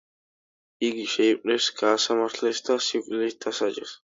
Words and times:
იგი 0.87 1.03
შეიპყრეს, 1.11 1.67
გაასამართლეს 1.81 2.65
და 2.71 2.81
სიკვდილით 2.89 3.41
დასაჯეს. 3.47 3.99